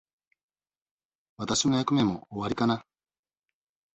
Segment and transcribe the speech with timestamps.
[1.37, 2.83] 私の役目も終わりかな。